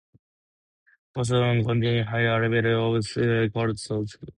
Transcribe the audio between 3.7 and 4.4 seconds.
sour crude oil.